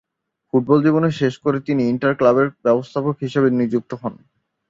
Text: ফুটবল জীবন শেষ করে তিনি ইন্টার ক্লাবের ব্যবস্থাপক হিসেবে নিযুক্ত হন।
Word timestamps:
ফুটবল 0.47 0.79
জীবন 0.85 1.03
শেষ 1.19 1.33
করে 1.37 1.57
তিনি 1.67 1.81
ইন্টার 1.87 2.13
ক্লাবের 2.15 2.47
ব্যবস্থাপক 2.65 3.15
হিসেবে 3.23 3.47
নিযুক্ত 3.51 3.91
হন। 4.01 4.13